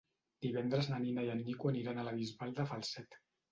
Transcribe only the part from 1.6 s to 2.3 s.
aniran a la